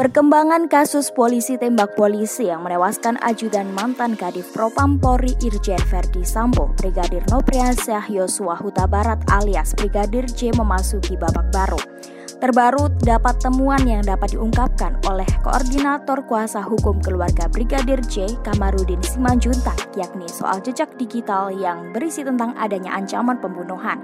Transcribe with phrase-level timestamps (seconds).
[0.00, 6.72] Perkembangan kasus polisi tembak polisi yang menewaskan ajudan mantan Kadif Propam Polri Irjen Verdi Sambo,
[6.72, 11.76] Brigadir Nopriansyah Yosua Huta Barat alias Brigadir J memasuki babak baru.
[12.40, 19.92] Terbaru dapat temuan yang dapat diungkapkan oleh Koordinator Kuasa Hukum Keluarga Brigadir J Kamarudin Simanjuntak
[20.00, 24.00] yakni soal jejak digital yang berisi tentang adanya ancaman pembunuhan.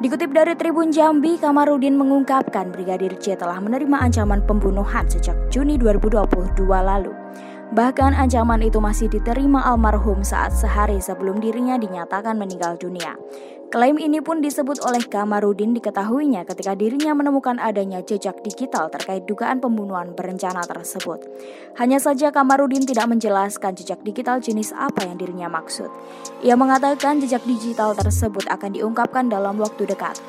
[0.00, 6.56] Dikutip dari Tribun Jambi, Kamarudin mengungkapkan Brigadir J telah menerima ancaman pembunuhan sejak Juni 2022
[6.64, 7.12] lalu.
[7.72, 13.16] Bahkan ancaman itu masih diterima almarhum saat sehari sebelum dirinya dinyatakan meninggal dunia.
[13.72, 19.64] Klaim ini pun disebut oleh Kamarudin diketahuinya ketika dirinya menemukan adanya jejak digital terkait dugaan
[19.64, 21.24] pembunuhan berencana tersebut.
[21.80, 25.88] Hanya saja Kamarudin tidak menjelaskan jejak digital jenis apa yang dirinya maksud.
[26.44, 30.20] Ia mengatakan jejak digital tersebut akan diungkapkan dalam waktu dekat.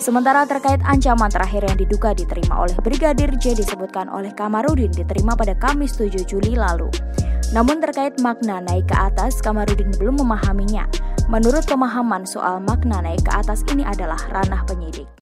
[0.00, 5.52] Sementara terkait ancaman terakhir yang diduga diterima oleh Brigadir J disebutkan oleh Kamarudin diterima pada
[5.52, 6.88] Kamis 7 Juli lalu.
[7.52, 10.88] Namun terkait makna naik ke atas, Kamarudin belum memahaminya.
[11.28, 15.19] Menurut pemahaman soal makna naik ke atas ini adalah ranah penyidik.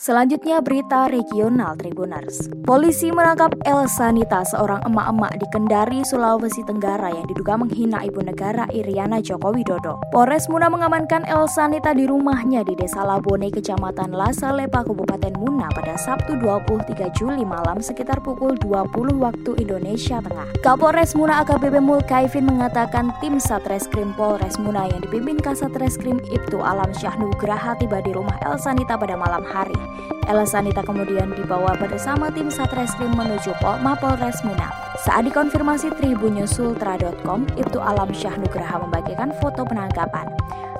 [0.00, 2.48] Selanjutnya berita regional Tribuners.
[2.64, 8.64] Polisi menangkap El Sanita, seorang emak-emak di Kendari, Sulawesi Tenggara yang diduga menghina ibu negara
[8.72, 10.00] Iriana Joko Widodo.
[10.08, 15.68] Polres Muna mengamankan El Sanita di rumahnya di Desa Labone, Kecamatan Lasa Lepa, Kabupaten Muna
[15.76, 20.64] pada Sabtu 23 Juli malam sekitar pukul 20 waktu Indonesia Tengah.
[20.64, 27.20] Kapolres Muna AKBP Mulkaifin mengatakan tim Satreskrim Polres Muna yang dipimpin Kasatreskrim Ibtu Alam Syah
[27.20, 29.89] Nugraha tiba di rumah El Sanita pada malam hari.
[30.30, 34.70] Ella Sanita kemudian dibawa bersama tim Satreskrim menuju Pol Mapolres Muna.
[35.02, 40.30] Saat dikonfirmasi tribunnyusultra.com, Ibtu Alam Syah Nugraha membagikan foto penangkapan.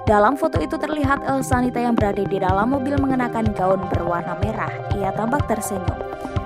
[0.07, 4.71] Dalam foto itu terlihat El Sanita yang berada di dalam mobil mengenakan gaun berwarna merah.
[4.99, 5.99] Ia tampak tersenyum.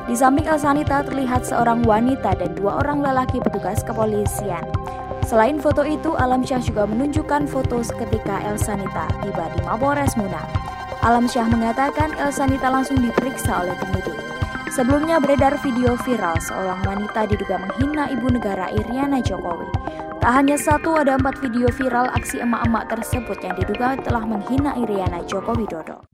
[0.05, 4.65] Di samping El Sanita terlihat seorang wanita dan dua orang lelaki petugas kepolisian.
[5.25, 10.64] Selain foto itu, Alam Syah juga menunjukkan foto ketika El Sanita tiba di Mapolres Muna.
[11.05, 14.17] Alam Syah mengatakan Elsa Nita langsung diperiksa oleh penyidik.
[14.73, 19.69] Sebelumnya beredar video viral seorang wanita diduga menghina ibu negara Iriana Jokowi.
[20.25, 25.21] Tak hanya satu, ada empat video viral aksi emak-emak tersebut yang diduga telah menghina Iriana
[25.29, 26.09] Joko Widodo.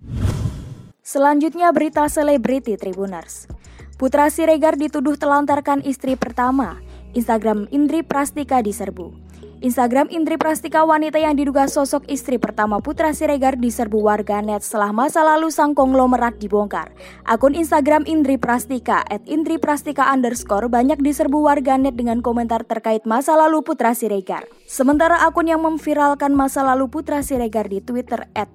[1.06, 3.46] Selanjutnya berita selebriti Tribuners.
[3.94, 6.82] Putra Siregar dituduh telantarkan istri pertama.
[7.14, 9.14] Instagram Indri Prastika diserbu.
[9.60, 15.20] Instagram Indri Prastika wanita yang diduga sosok istri pertama Putra Siregar diserbu warganet setelah masa
[15.20, 16.88] lalu sang konglomerat dibongkar.
[17.28, 23.36] Akun Instagram Indri Prastika at Indri Prastika underscore banyak diserbu warganet dengan komentar terkait masa
[23.36, 24.48] lalu Putra Siregar.
[24.64, 28.48] Sementara akun yang memviralkan masa lalu Putra Siregar di Twitter at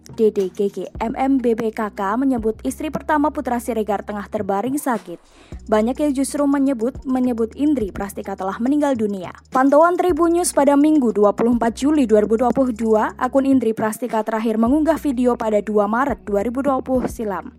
[2.18, 5.22] menyebut istri pertama Putra Siregar tengah terbaring sakit.
[5.70, 9.36] Banyak yang justru menyebut menyebut Indri Prastika telah meninggal dunia.
[9.54, 15.36] Pantauan Tribun News pada minggu Minggu 24 Juli 2022, akun Indri Prastika terakhir mengunggah video
[15.36, 17.52] pada 2 Maret 2020 silam.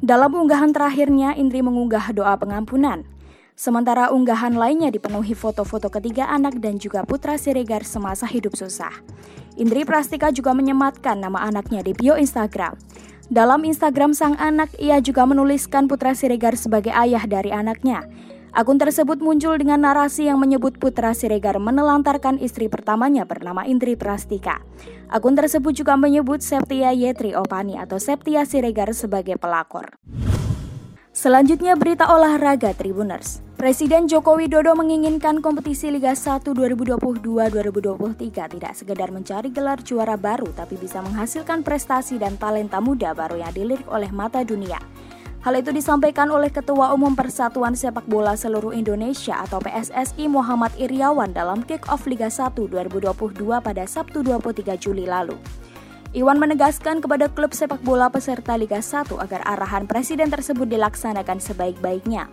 [0.00, 3.04] Dalam unggahan terakhirnya, Indri mengunggah doa pengampunan.
[3.52, 9.04] Sementara unggahan lainnya dipenuhi foto-foto ketiga anak dan juga putra Siregar semasa hidup susah.
[9.60, 12.80] Indri Prastika juga menyematkan nama anaknya di bio Instagram.
[13.28, 18.08] Dalam Instagram sang anak, ia juga menuliskan putra Siregar sebagai ayah dari anaknya.
[18.50, 24.58] Akun tersebut muncul dengan narasi yang menyebut putra Siregar menelantarkan istri pertamanya bernama Indri Prastika.
[25.06, 29.94] Akun tersebut juga menyebut Septia Yetri Opani atau Septia Siregar sebagai pelakor.
[31.14, 33.38] Selanjutnya berita olahraga Tribuners.
[33.54, 40.80] Presiden Joko Widodo menginginkan kompetisi Liga 1 2022-2023 tidak sekedar mencari gelar juara baru tapi
[40.80, 44.80] bisa menghasilkan prestasi dan talenta muda baru yang dilirik oleh mata dunia.
[45.40, 51.32] Hal itu disampaikan oleh Ketua Umum Persatuan Sepak Bola Seluruh Indonesia atau PSSI Muhammad Iriawan
[51.32, 55.40] dalam kick-off Liga 1 2022 pada Sabtu 23 Juli lalu.
[56.12, 62.28] Iwan menegaskan kepada klub sepak bola peserta Liga 1 agar arahan presiden tersebut dilaksanakan sebaik-baiknya.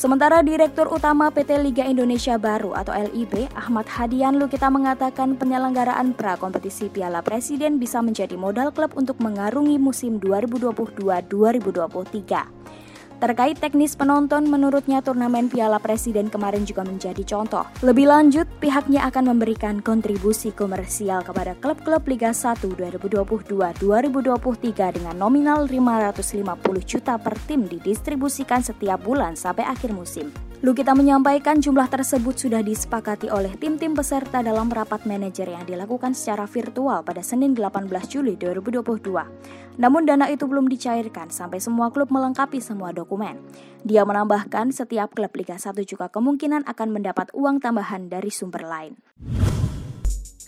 [0.00, 6.88] Sementara Direktur Utama PT Liga Indonesia Baru atau LIB, Ahmad Hadian Lukita mengatakan penyelenggaraan pra-kompetisi
[6.88, 12.79] Piala Presiden bisa menjadi modal klub untuk mengarungi musim 2022-2023.
[13.20, 17.68] Terkait teknis penonton, menurutnya turnamen Piala Presiden kemarin juga menjadi contoh.
[17.84, 26.48] Lebih lanjut, pihaknya akan memberikan kontribusi komersial kepada klub-klub Liga 1 2022-2023 dengan nominal 550
[26.88, 30.32] juta per tim didistribusikan setiap bulan sampai akhir musim.
[30.60, 36.44] Lukita menyampaikan jumlah tersebut sudah disepakati oleh tim-tim peserta dalam rapat manajer yang dilakukan secara
[36.44, 39.80] virtual pada Senin 18 Juli 2022.
[39.80, 43.40] Namun dana itu belum dicairkan sampai semua klub melengkapi semua dokumen.
[43.88, 49.00] Dia menambahkan setiap klub Liga 1 juga kemungkinan akan mendapat uang tambahan dari sumber lain.